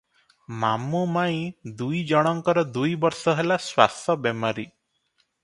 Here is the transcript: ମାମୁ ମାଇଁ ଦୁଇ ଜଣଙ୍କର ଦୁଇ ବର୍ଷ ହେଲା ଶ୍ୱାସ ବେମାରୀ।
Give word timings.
ମାମୁ 0.61 1.01
ମାଇଁ 1.17 1.43
ଦୁଇ 1.81 1.99
ଜଣଙ୍କର 2.13 2.65
ଦୁଇ 2.79 2.97
ବର୍ଷ 3.05 3.35
ହେଲା 3.41 3.59
ଶ୍ୱାସ 3.67 4.19
ବେମାରୀ। 4.25 4.69